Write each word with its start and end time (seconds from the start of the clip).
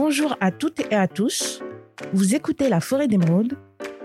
Bonjour 0.00 0.36
à 0.40 0.52
toutes 0.52 0.78
et 0.92 0.94
à 0.94 1.08
tous. 1.08 1.60
Vous 2.12 2.36
écoutez 2.36 2.68
La 2.68 2.78
Forêt 2.78 3.08
d'Émeraude, 3.08 3.54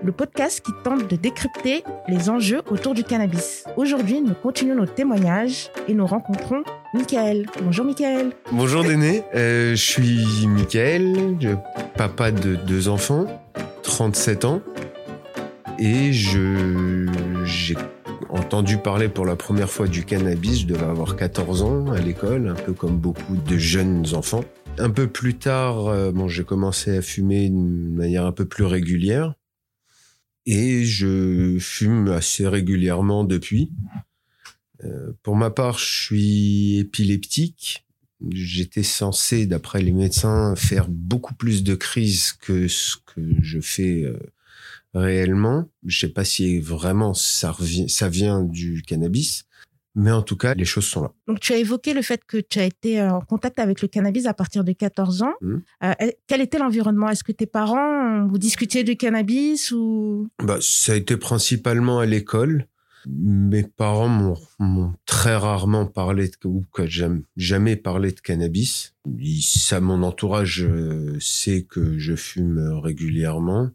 le 0.04 0.12
podcast 0.12 0.60
qui 0.60 0.72
tente 0.84 1.08
de 1.08 1.16
décrypter 1.16 1.84
les 2.08 2.32
enjeux 2.32 2.64
autour 2.72 2.96
du 2.96 3.04
cannabis. 3.04 3.64
Aujourd'hui, 3.78 4.20
nous 4.20 4.34
continuons 4.34 4.74
nos 4.74 4.88
témoignages 4.88 5.70
et 5.88 5.94
nous 5.94 6.08
rencontrons 6.08 6.64
Michael. 6.96 7.46
Bonjour 7.62 7.86
Michael. 7.86 8.32
Bonjour 8.52 8.84
Déné, 8.84 9.22
euh, 9.36 9.76
je 9.76 9.84
suis 9.84 10.48
Michael, 10.48 11.38
papa 11.96 12.32
de 12.32 12.56
deux 12.56 12.88
enfants, 12.88 13.28
37 13.84 14.46
ans, 14.46 14.62
et 15.78 16.12
j'ai 16.12 17.76
entendu 18.30 18.78
parler 18.78 19.10
pour 19.10 19.28
la 19.28 19.36
première 19.36 19.70
fois 19.70 19.88
du 19.88 20.06
cannabis, 20.06 20.62
je 20.62 20.66
devais 20.66 20.86
avoir 20.86 21.16
14 21.16 21.62
ans 21.62 21.92
à 21.92 22.00
l'école, 22.00 22.48
un 22.48 22.56
peu 22.56 22.74
comme 22.74 22.98
beaucoup 22.98 23.36
de 23.36 23.58
jeunes 23.60 24.08
enfants. 24.16 24.44
Un 24.80 24.90
peu 24.90 25.08
plus 25.08 25.36
tard, 25.36 25.88
euh, 25.88 26.12
bon, 26.12 26.28
j'ai 26.28 26.44
commencé 26.44 26.98
à 26.98 27.02
fumer 27.02 27.48
d'une 27.48 27.94
manière 27.94 28.26
un 28.26 28.32
peu 28.32 28.46
plus 28.46 28.66
régulière, 28.66 29.36
et 30.46 30.84
je 30.84 31.58
fume 31.60 32.08
assez 32.10 32.48
régulièrement 32.48 33.24
depuis. 33.24 33.72
Euh, 34.84 35.14
pour 35.22 35.36
ma 35.36 35.52
part, 35.52 35.78
je 35.78 36.06
suis 36.06 36.78
épileptique. 36.80 37.86
J'étais 38.32 38.84
censé, 38.84 39.46
d'après 39.46 39.82
les 39.82 39.92
médecins, 39.92 40.56
faire 40.56 40.88
beaucoup 40.90 41.36
plus 41.36 41.64
de 41.64 41.76
crises 41.76 42.34
que 42.34 42.68
ce 42.68 42.96
que 42.98 43.22
je 43.42 43.60
fais 43.60 44.04
euh, 44.04 44.18
réellement. 44.94 45.70
Je 45.86 46.00
sais 46.00 46.14
pas 46.14 46.26
si 46.26 46.60
vraiment 46.60 47.14
ça, 47.14 47.56
ça 47.88 48.10
vient 48.10 48.44
du 48.44 48.82
cannabis, 48.82 49.46
mais 49.96 50.12
en 50.12 50.22
tout 50.22 50.36
cas, 50.38 50.54
les 50.54 50.66
choses 50.66 50.86
sont 50.86 51.02
là. 51.04 51.12
Donc 51.28 51.40
tu 51.40 51.54
as 51.54 51.58
évoqué 51.58 51.94
le 51.94 52.02
fait 52.02 52.22
que 52.26 52.38
tu 52.38 52.60
as 52.60 52.66
été 52.66 53.00
euh, 53.02 53.12
en 53.12 53.22
contact 53.22 53.60
avec 53.60 53.82
le 53.82 53.88
cannabis 53.88 54.26
à 54.26 54.34
partir 54.34 54.64
de 54.64 54.72
14 54.72 55.22
ans. 55.24 55.34
Mhm. 55.42 55.62
Euh, 55.84 55.94
quel 56.28 56.42
était 56.42 56.58
l'environnement? 56.60 57.10
Est-ce 57.10 57.24
que 57.24 57.32
tes 57.32 57.46
parents, 57.46 58.26
vous 58.28 58.38
discutiez 58.38 58.84
du 58.84 58.96
cannabis 58.98 59.72
ou? 59.72 60.28
Bah, 60.44 60.58
ça 60.62 60.94
a 60.94 60.96
été 60.96 61.18
principalement 61.18 62.00
à 62.00 62.06
l'école. 62.06 62.68
Mes 63.06 63.64
parents 63.64 64.08
m'ont- 64.60 64.94
très 65.06 65.36
rarement 65.36 65.86
parlé 65.86 66.30
de, 66.30 66.48
ou 66.48 66.64
que 66.72 66.84
jamais 67.36 67.76
parlé 67.76 68.12
de 68.14 68.20
cannabis. 68.22 68.96
Ça, 69.42 69.82
mon 69.82 70.04
entourage 70.04 70.64
euh, 70.64 71.18
sait 71.20 71.64
que 71.64 72.00
je 72.00 72.16
fume 72.16 72.80
régulièrement 72.82 73.70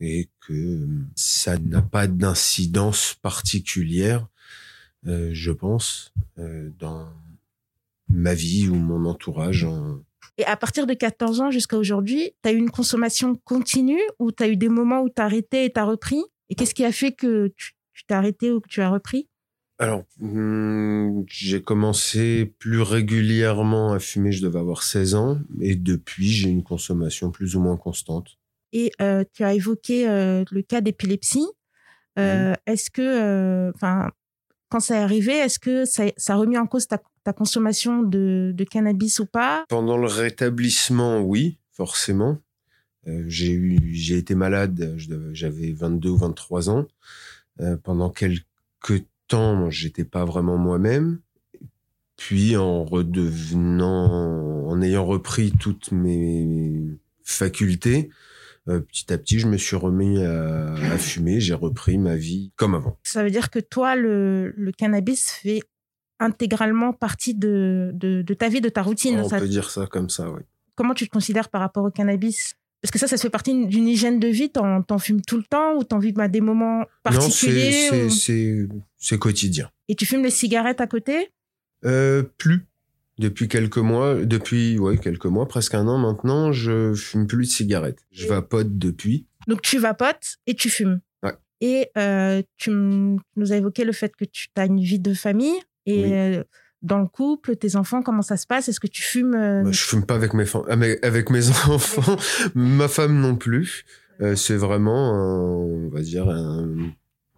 et 0.00 0.30
que 0.40 0.88
ça 1.14 1.58
n'a 1.58 1.82
pas 1.82 2.06
d'incidence 2.06 3.16
particulière, 3.20 4.26
euh, 5.06 5.30
je 5.32 5.52
pense, 5.52 6.12
euh, 6.38 6.70
dans 6.78 7.08
ma 8.08 8.34
vie 8.34 8.68
ou 8.68 8.74
mon 8.74 9.04
entourage. 9.06 9.64
en- 9.64 10.02
Et 10.38 10.44
à 10.44 10.56
partir 10.56 10.86
de 10.86 10.94
14 10.94 11.40
ans 11.40 11.50
jusqu'à 11.50 11.76
aujourd'hui, 11.76 12.32
tu 12.42 12.48
as 12.48 12.52
eu 12.52 12.56
une 12.56 12.70
consommation 12.70 13.36
continue 13.44 14.00
ou 14.18 14.32
tu 14.32 14.42
as 14.42 14.48
eu 14.48 14.56
des 14.56 14.68
moments 14.68 15.00
où 15.02 15.08
tu 15.08 15.20
as 15.20 15.24
arrêté 15.24 15.64
et 15.64 15.72
tu 15.72 15.78
as 15.80 15.84
repris? 15.84 16.22
Et 16.48 16.54
qu'est-ce 16.54 16.74
qui 16.74 16.84
a 16.84 16.92
fait 16.92 17.12
que 17.12 17.48
tu 17.56 17.72
t'es 18.06 18.14
arrêté 18.14 18.50
ou 18.50 18.60
que 18.60 18.68
tu 18.68 18.80
as 18.80 18.88
repris? 18.88 19.28
Alors, 19.78 20.02
hmm, 20.18 21.22
j'ai 21.28 21.62
commencé 21.62 22.54
plus 22.58 22.82
régulièrement 22.82 23.92
à 23.92 23.98
fumer, 23.98 24.30
je 24.32 24.42
devais 24.42 24.58
avoir 24.58 24.82
16 24.82 25.14
ans, 25.14 25.38
et 25.60 25.74
depuis, 25.76 26.28
j'ai 26.28 26.50
une 26.50 26.62
consommation 26.64 27.30
plus 27.30 27.56
ou 27.56 27.60
moins 27.60 27.76
constante. 27.78 28.38
Et 28.72 28.92
euh, 29.00 29.24
tu 29.32 29.42
as 29.42 29.54
évoqué 29.54 30.08
euh, 30.08 30.44
le 30.50 30.62
cas 30.62 30.80
d'épilepsie. 30.80 31.46
Euh, 32.18 32.54
Est-ce 32.66 32.90
que, 32.90 33.70
enfin, 33.74 34.10
quand 34.70 34.80
ça 34.80 34.96
est 34.96 35.02
arrivé, 35.02 35.32
est-ce 35.32 35.58
que 35.58 35.84
ça, 35.84 36.04
ça 36.16 36.34
a 36.34 36.36
remis 36.36 36.56
en 36.56 36.66
cause 36.66 36.86
ta, 36.86 36.98
consommation 37.32 38.02
de, 38.02 38.64
cannabis 38.70 39.18
ou 39.18 39.26
pas? 39.26 39.64
Pendant 39.68 39.98
le 39.98 40.06
rétablissement, 40.06 41.20
oui, 41.20 41.58
forcément. 41.72 42.38
Euh, 43.08 43.24
j'ai 43.28 44.16
été 44.16 44.34
malade, 44.34 44.96
j'avais 45.32 45.72
22 45.72 46.10
ou 46.10 46.16
23 46.16 46.70
ans. 46.70 46.86
Euh, 47.60 47.76
pendant 47.76 48.10
quelques 48.10 49.04
temps, 49.28 49.70
j'étais 49.70 50.04
pas 50.04 50.24
vraiment 50.24 50.56
moi-même. 50.56 51.20
Puis 52.16 52.56
en 52.56 52.84
redevenant, 52.84 54.66
en 54.68 54.82
ayant 54.82 55.06
repris 55.06 55.52
toutes 55.52 55.90
mes 55.90 56.98
facultés, 57.24 58.10
euh, 58.70 58.80
petit 58.80 59.12
à 59.12 59.18
petit, 59.18 59.38
je 59.38 59.46
me 59.48 59.56
suis 59.58 59.76
remis 59.76 60.22
à, 60.22 60.72
à 60.74 60.98
fumer. 60.98 61.40
J'ai 61.40 61.54
repris 61.54 61.98
ma 61.98 62.16
vie 62.16 62.52
comme 62.56 62.74
avant. 62.74 62.98
Ça 63.02 63.22
veut 63.24 63.30
dire 63.30 63.50
que 63.50 63.58
toi, 63.58 63.96
le, 63.96 64.54
le 64.56 64.72
cannabis 64.72 65.30
fait 65.30 65.60
intégralement 66.18 66.92
partie 66.92 67.34
de, 67.34 67.90
de, 67.94 68.22
de 68.22 68.34
ta 68.34 68.48
vie, 68.48 68.60
de 68.60 68.68
ta 68.68 68.82
routine. 68.82 69.18
On 69.20 69.28
Ça- 69.28 69.38
peut 69.38 69.48
dire 69.48 69.70
ça 69.70 69.86
comme 69.86 70.10
ça, 70.10 70.30
oui. 70.30 70.40
comment 70.74 70.94
tu 70.94 71.06
te 71.06 71.10
considères 71.12 71.48
par 71.48 71.60
rapport 71.60 71.84
au 71.84 71.90
cannabis? 71.90 72.54
Parce 72.82 72.90
que 72.92 72.98
ça, 72.98 73.06
ça 73.06 73.16
se 73.18 73.22
fait 73.22 73.30
partie 73.30 73.66
d'une 73.66 73.88
hygiène 73.88 74.18
de 74.20 74.28
vie. 74.28 74.50
T'en, 74.50 74.82
t'en 74.82 74.98
fumes 74.98 75.20
tout 75.20 75.36
le 75.36 75.42
temps 75.42 75.74
ou 75.76 75.84
t'en 75.84 75.98
vis 75.98 76.14
à 76.18 76.28
des 76.28 76.40
moments 76.40 76.78
Non, 76.78 76.86
particuliers 77.02 77.72
c'est 77.72 77.88
c'est- 77.90 78.04
ou- 78.04 78.10
c'est 78.10 78.68
c'est 78.96 79.18
quotidien. 79.18 79.70
Et 79.88 79.94
tu 79.94 80.06
fumes 80.06 80.22
les 80.22 80.30
cigarettes 80.30 80.80
à 80.80 80.86
côté? 80.86 81.30
Euh, 81.84 82.22
plus. 82.38 82.66
Depuis 83.20 83.48
quelques 83.48 83.76
mois, 83.78 84.14
depuis 84.24 84.78
ouais 84.78 84.96
quelques 84.98 85.26
mois, 85.26 85.46
presque 85.46 85.74
un 85.74 85.86
an 85.86 85.98
maintenant, 85.98 86.52
je 86.52 86.94
fume 86.94 87.26
plus 87.26 87.46
de 87.46 87.50
cigarettes. 87.50 88.00
Je 88.10 88.26
vapote 88.26 88.78
depuis. 88.78 89.26
Donc 89.46 89.60
tu 89.62 89.78
vapotes 89.78 90.36
et 90.46 90.54
tu 90.54 90.70
fumes. 90.70 91.00
Ouais. 91.22 91.34
Et 91.60 91.90
euh, 91.98 92.42
tu 92.56 92.70
nous 92.70 93.18
as 93.52 93.56
évoqué 93.56 93.84
le 93.84 93.92
fait 93.92 94.14
que 94.16 94.24
tu 94.24 94.48
as 94.56 94.64
une 94.66 94.80
vie 94.80 94.98
de 95.00 95.12
famille. 95.14 95.58
Et 95.86 96.02
Oui. 96.04 96.12
euh, 96.12 96.44
dans 96.82 96.98
le 96.98 97.06
couple, 97.06 97.56
tes 97.56 97.76
enfants, 97.76 98.00
comment 98.00 98.22
ça 98.22 98.38
se 98.38 98.46
passe? 98.46 98.68
Est-ce 98.70 98.80
que 98.80 98.86
tu 98.86 99.02
fumes 99.02 99.34
euh, 99.34 99.62
Bah, 99.64 99.70
je 99.72 99.82
fume 99.82 100.06
pas 100.06 100.14
avec 100.14 100.32
mes 100.32 100.44
avec 100.68 101.04
avec 101.04 101.28
mes 101.30 101.48
enfants, 101.68 102.16
ma 102.54 102.88
femme 102.88 103.20
non 103.20 103.36
plus. 103.36 103.84
Euh, 104.22 104.34
c'est 104.36 104.56
vraiment, 104.56 105.14
un- 105.14 105.86
on 105.86 105.88
va 105.90 106.00
dire, 106.00 106.28
un 106.28 106.68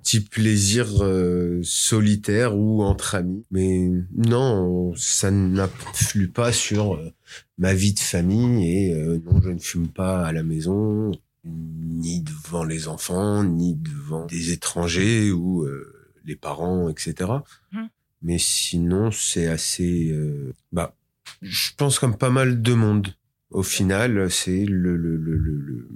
petit 0.03 0.21
plaisir 0.21 0.87
euh, 1.03 1.61
solitaire 1.63 2.57
ou 2.57 2.83
entre 2.83 3.15
amis. 3.15 3.45
Mais 3.51 3.89
non, 4.17 4.93
ça 4.97 5.31
n'influe 5.31 6.29
pas 6.29 6.53
sur 6.53 6.95
euh, 6.95 7.11
ma 7.59 7.73
vie 7.73 7.93
de 7.95 8.01
famille 8.01 8.69
et 8.69 8.95
euh, 8.95 9.21
non, 9.25 9.41
je 9.41 9.51
ne 9.51 9.59
fume 9.59 9.89
pas 9.89 10.27
à 10.27 10.33
la 10.33 10.43
maison, 10.43 11.13
ni 11.45 12.21
devant 12.21 12.65
les 12.65 12.89
enfants, 12.89 13.45
ni 13.45 13.75
devant 13.77 14.27
des 14.27 14.53
étrangers 14.53 15.31
ou 15.31 15.63
euh, 15.65 15.93
les 16.25 16.37
parents, 16.37 16.89
etc. 16.89 17.31
Mhm. 17.73 17.89
Mais 18.23 18.39
sinon, 18.39 19.11
c'est 19.11 19.47
assez, 19.49 20.11
euh, 20.13 20.53
bah, 20.73 20.95
je 21.41 21.71
pense 21.77 21.99
comme 21.99 22.17
pas 22.17 22.31
mal 22.31 22.61
de 22.63 22.75
monde. 22.75 23.09
Au 23.51 23.63
final, 23.63 24.31
c'est 24.31 24.65
le, 24.65 24.97
le, 24.97 25.17
le, 25.17 25.37
le- 25.37 25.89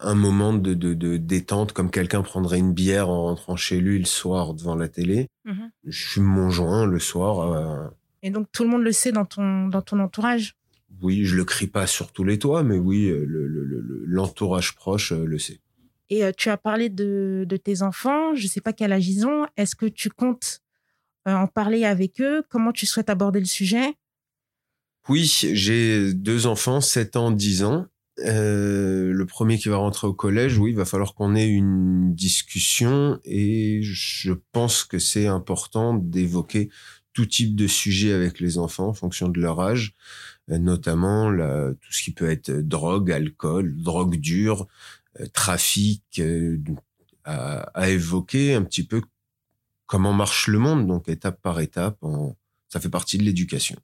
un 0.00 0.14
moment 0.14 0.52
de, 0.52 0.74
de, 0.74 0.94
de 0.94 1.16
détente, 1.16 1.72
comme 1.72 1.90
quelqu'un 1.90 2.22
prendrait 2.22 2.58
une 2.58 2.72
bière 2.72 3.08
en 3.08 3.22
rentrant 3.24 3.56
chez 3.56 3.80
lui 3.80 3.98
le 3.98 4.04
soir 4.04 4.54
devant 4.54 4.74
la 4.74 4.88
télé. 4.88 5.28
Mhm. 5.44 5.70
Je 5.84 6.06
fume 6.08 6.24
mon 6.24 6.50
joint 6.50 6.86
le 6.86 6.98
soir. 6.98 7.40
euh, 7.52 7.88
Et 8.22 8.30
donc 8.30 8.48
tout 8.52 8.62
le 8.64 8.70
monde 8.70 8.82
le 8.82 8.92
sait 8.92 9.12
dans 9.12 9.24
ton, 9.24 9.68
dans 9.68 9.82
ton 9.82 9.98
entourage? 10.00 10.54
Oui, 11.02 11.24
je 11.24 11.36
le 11.36 11.44
crie 11.44 11.66
pas 11.68 11.86
sur 11.86 12.12
tous 12.12 12.24
les 12.24 12.38
toits, 12.38 12.62
mais 12.62 12.76
oui, 12.78 13.06
euh, 13.08 13.24
le- 13.26 13.46
le- 13.46 14.04
l'entourage 14.06 14.74
proche 14.74 15.12
euh, 15.12 15.24
le 15.24 15.38
sait. 15.38 15.60
Et 16.10 16.24
euh, 16.24 16.32
tu 16.36 16.48
as 16.50 16.56
parlé 16.56 16.88
de, 16.88 17.44
de 17.48 17.56
tes 17.56 17.82
enfants. 17.82 18.34
Je 18.34 18.42
ne 18.44 18.48
sais 18.48 18.60
pas 18.60 18.72
quel 18.72 18.92
âge 18.92 19.06
ils 19.08 19.26
ont. 19.26 19.46
Est-ce 19.56 19.76
que 19.76 19.86
tu 19.86 20.10
comptes 20.10 20.60
euh, 21.28 21.32
en 21.34 21.46
parler 21.46 21.84
avec 21.84 22.20
eux? 22.20 22.42
Comment 22.48 22.72
tu 22.72 22.84
souhaites 22.86 23.08
aborder 23.10 23.38
le 23.38 23.46
sujet? 23.46 23.94
Oui, 25.08 25.24
j'ai 25.24 26.12
deux 26.14 26.46
enfants, 26.46 26.80
7 26.80 27.16
ans, 27.16 27.30
10 27.30 27.64
ans. 27.64 27.86
Euh, 28.26 29.12
le 29.12 29.26
premier 29.26 29.58
qui 29.58 29.68
va 29.68 29.76
rentrer 29.76 30.06
au 30.06 30.12
collège, 30.12 30.58
oui, 30.58 30.70
il 30.70 30.76
va 30.76 30.84
falloir 30.84 31.14
qu'on 31.14 31.34
ait 31.34 31.48
une 31.48 32.14
discussion 32.14 33.18
et 33.24 33.80
je 33.82 34.32
pense 34.52 34.84
que 34.84 34.98
c'est 34.98 35.26
important 35.26 35.94
d'évoquer 35.94 36.70
tout 37.12 37.26
type 37.26 37.56
de 37.56 37.66
sujet 37.66 38.12
avec 38.12 38.40
les 38.40 38.58
enfants 38.58 38.88
en 38.88 38.94
fonction 38.94 39.28
de 39.28 39.40
leur 39.40 39.60
âge, 39.60 39.94
euh, 40.50 40.58
notamment 40.58 41.30
tout 41.30 41.92
ce 41.92 42.02
qui 42.02 42.12
peut 42.12 42.30
être 42.30 42.50
drogue, 42.50 43.10
alcool, 43.10 43.74
drogue 43.76 44.16
dure, 44.16 44.68
euh, 45.20 45.26
trafic, 45.32 46.20
à, 47.24 47.90
évoquer 47.90 48.54
un 48.54 48.62
petit 48.62 48.84
peu 48.84 49.02
comment 49.86 50.12
marche 50.12 50.46
le 50.48 50.58
monde, 50.58 50.86
donc 50.86 51.08
étape 51.08 51.40
par 51.42 51.60
étape, 51.60 51.98
ça 52.68 52.80
fait 52.80 52.88
partie 52.88 53.18
de 53.18 53.24
l'éducation. 53.24 53.76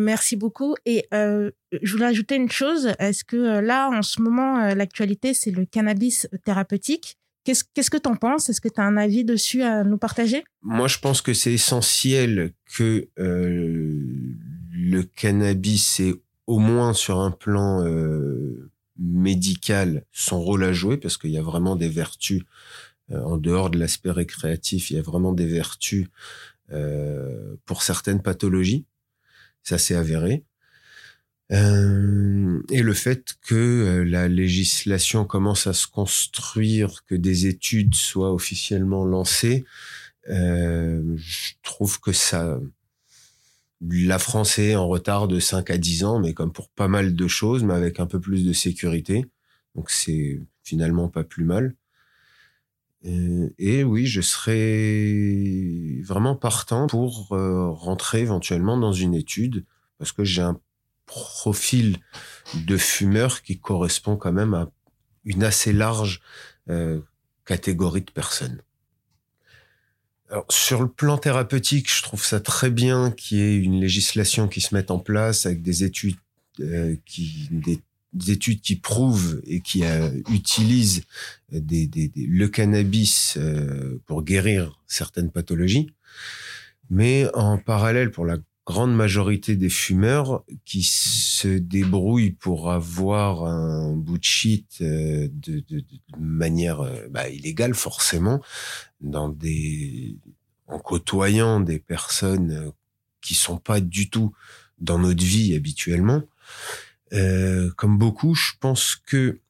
Merci 0.00 0.36
beaucoup. 0.36 0.74
Et 0.86 1.06
euh, 1.12 1.50
je 1.82 1.92
voulais 1.92 2.06
ajouter 2.06 2.34
une 2.34 2.50
chose. 2.50 2.94
Est-ce 2.98 3.22
que 3.22 3.36
euh, 3.36 3.60
là, 3.60 3.90
en 3.90 4.02
ce 4.02 4.20
moment, 4.20 4.58
euh, 4.58 4.74
l'actualité, 4.74 5.34
c'est 5.34 5.50
le 5.50 5.66
cannabis 5.66 6.26
thérapeutique? 6.44 7.18
Qu'est-ce 7.44 7.90
que 7.90 7.96
tu 7.96 8.08
en 8.08 8.16
penses? 8.16 8.48
Est-ce 8.48 8.60
que 8.60 8.68
tu 8.68 8.80
as 8.80 8.84
un 8.84 8.96
avis 8.96 9.24
dessus 9.24 9.62
à 9.62 9.82
nous 9.84 9.98
partager? 9.98 10.44
Moi, 10.62 10.88
je 10.88 10.98
pense 10.98 11.20
que 11.22 11.34
c'est 11.34 11.52
essentiel 11.52 12.52
que 12.76 13.08
le 13.16 15.02
cannabis 15.02 16.00
ait 16.00 16.14
au 16.46 16.58
moins 16.58 16.92
sur 16.92 17.18
un 17.18 17.30
plan 17.30 17.82
médical 18.98 20.04
son 20.12 20.40
rôle 20.40 20.64
à 20.64 20.72
jouer, 20.72 20.98
parce 20.98 21.16
qu'il 21.16 21.30
y 21.30 21.38
a 21.38 21.42
vraiment 21.42 21.76
des 21.76 21.88
vertus, 21.88 22.42
en 23.10 23.38
dehors 23.38 23.70
de 23.70 23.78
l'aspect 23.78 24.10
récréatif, 24.10 24.90
il 24.90 24.96
y 24.96 25.00
a 25.00 25.02
vraiment 25.02 25.32
des 25.32 25.46
vertus 25.46 26.08
pour 27.64 27.82
certaines 27.82 28.20
pathologies. 28.20 28.84
Ça, 29.62 29.78
c'est 29.78 29.94
avéré. 29.94 30.44
Euh, 31.52 32.62
et 32.70 32.82
le 32.82 32.94
fait 32.94 33.34
que 33.42 33.54
euh, 33.54 34.04
la 34.04 34.28
législation 34.28 35.24
commence 35.24 35.66
à 35.66 35.72
se 35.72 35.88
construire, 35.88 37.04
que 37.06 37.16
des 37.16 37.46
études 37.46 37.94
soient 37.94 38.32
officiellement 38.32 39.04
lancées, 39.04 39.64
euh, 40.28 41.16
je 41.16 41.52
trouve 41.62 42.00
que 42.00 42.12
ça, 42.12 42.60
la 43.80 44.18
France 44.18 44.58
est 44.58 44.76
en 44.76 44.86
retard 44.88 45.26
de 45.28 45.40
5 45.40 45.70
à 45.70 45.78
10 45.78 46.04
ans, 46.04 46.18
mais 46.20 46.34
comme 46.34 46.52
pour 46.52 46.68
pas 46.70 46.88
mal 46.88 47.14
de 47.14 47.28
choses, 47.28 47.64
mais 47.64 47.74
avec 47.74 47.98
un 48.00 48.06
peu 48.06 48.20
plus 48.20 48.44
de 48.44 48.52
sécurité. 48.52 49.26
Donc 49.74 49.90
c'est 49.90 50.40
finalement 50.62 51.08
pas 51.08 51.24
plus 51.24 51.44
mal. 51.44 51.74
Euh, 53.06 53.48
et 53.58 53.82
oui, 53.82 54.06
je 54.06 54.20
serais 54.20 56.02
vraiment 56.02 56.36
partant 56.36 56.86
pour 56.86 57.32
euh, 57.32 57.70
rentrer 57.70 58.20
éventuellement 58.20 58.76
dans 58.76 58.92
une 58.92 59.14
étude 59.14 59.64
parce 59.98 60.12
que 60.12 60.24
j'ai 60.24 60.42
un 60.42 60.60
profil 61.06 61.98
de 62.54 62.76
fumeur 62.76 63.42
qui 63.42 63.58
correspond 63.58 64.16
quand 64.16 64.32
même 64.32 64.54
à 64.54 64.70
une 65.24 65.42
assez 65.42 65.72
large 65.72 66.20
euh, 66.68 67.00
catégorie 67.44 68.02
de 68.02 68.10
personnes. 68.10 68.62
Alors, 70.28 70.46
sur 70.48 70.80
le 70.80 70.88
plan 70.88 71.18
thérapeutique, 71.18 71.92
je 71.92 72.02
trouve 72.02 72.24
ça 72.24 72.38
très 72.38 72.70
bien 72.70 73.10
qu'il 73.10 73.38
y 73.38 73.40
ait 73.40 73.56
une 73.56 73.80
législation 73.80 74.46
qui 74.46 74.60
se 74.60 74.74
mette 74.74 74.90
en 74.90 75.00
place 75.00 75.46
avec 75.46 75.62
des 75.62 75.82
études 75.84 76.16
qui 77.06 77.48
des 77.50 77.80
des 78.12 78.32
études 78.32 78.60
qui 78.60 78.76
prouvent 78.76 79.40
et 79.44 79.60
qui 79.60 79.84
euh, 79.84 80.10
utilisent 80.30 81.02
des, 81.52 81.86
des, 81.86 82.10
le 82.16 82.48
cannabis 82.48 83.34
euh, 83.36 84.00
pour 84.06 84.22
guérir 84.22 84.80
certaines 84.86 85.30
pathologies. 85.30 85.92
Mais 86.90 87.26
en 87.34 87.58
parallèle, 87.58 88.10
pour 88.10 88.26
la 88.26 88.38
grande 88.66 88.94
majorité 88.94 89.56
des 89.56 89.68
fumeurs 89.68 90.44
qui 90.64 90.82
se 90.82 91.48
débrouillent 91.48 92.32
pour 92.32 92.70
avoir 92.70 93.44
un 93.44 93.96
bout 93.96 94.18
de 94.18 94.24
shit 94.24 94.78
euh, 94.80 95.28
de, 95.32 95.60
de, 95.68 95.80
de, 95.80 95.94
manière 96.18 96.82
bah, 97.10 97.28
illégale, 97.28 97.74
forcément, 97.74 98.40
dans 99.00 99.28
des, 99.28 100.16
en 100.66 100.78
côtoyant 100.78 101.60
des 101.60 101.78
personnes 101.78 102.72
qui 103.20 103.34
sont 103.34 103.58
pas 103.58 103.80
du 103.80 104.10
tout 104.10 104.32
dans 104.78 104.98
notre 104.98 105.22
vie 105.22 105.54
habituellement, 105.54 106.22
euh, 107.12 107.70
comme 107.76 107.98
beaucoup, 107.98 108.34
je 108.34 108.52
pense 108.60 108.96
que 108.96 109.40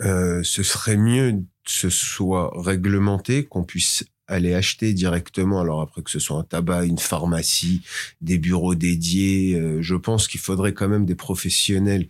euh, 0.00 0.42
ce 0.42 0.62
serait 0.62 0.96
mieux 0.96 1.32
que 1.32 1.70
ce 1.70 1.90
soit 1.90 2.52
réglementé, 2.54 3.44
qu'on 3.44 3.64
puisse 3.64 4.04
aller 4.26 4.54
acheter 4.54 4.92
directement, 4.92 5.60
alors 5.60 5.80
après 5.80 6.02
que 6.02 6.10
ce 6.10 6.18
soit 6.18 6.38
un 6.38 6.44
tabac, 6.44 6.84
une 6.84 6.98
pharmacie, 6.98 7.82
des 8.20 8.38
bureaux 8.38 8.74
dédiés, 8.74 9.54
euh, 9.54 9.82
je 9.82 9.94
pense 9.94 10.28
qu'il 10.28 10.40
faudrait 10.40 10.74
quand 10.74 10.88
même 10.88 11.06
des 11.06 11.14
professionnels 11.14 12.08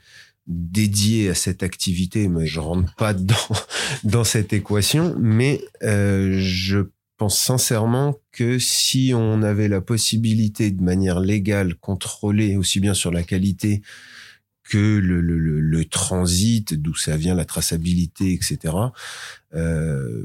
dédiés 0.49 1.29
à 1.29 1.35
cette 1.35 1.63
activité, 1.63 2.29
mais 2.29 2.47
je 2.47 2.59
rentre 2.59 2.93
pas 2.97 3.15
dans, 3.15 3.37
dans 4.05 4.25
cette 4.25 4.53
équation, 4.53 5.15
mais 5.19 5.63
euh, 5.83 6.37
je 6.41 6.89
pense 7.17 7.39
sincèrement 7.39 8.19
que 8.33 8.59
si 8.59 9.13
on 9.15 9.43
avait 9.43 9.69
la 9.69 9.81
possibilité 9.81 10.71
de 10.71 10.83
manière 10.83 11.21
légale 11.21 11.75
contrôler 11.75 12.57
aussi 12.57 12.81
bien 12.81 12.95
sur 12.95 13.11
la 13.11 13.23
qualité 13.23 13.83
que 14.69 14.99
le, 14.99 15.21
le, 15.21 15.39
le, 15.39 15.85
transit, 15.85 16.75
d'où 16.75 16.95
ça 16.95 17.17
vient, 17.17 17.35
la 17.35 17.45
traçabilité, 17.45 18.33
etc. 18.33 18.75
Euh, 19.55 20.25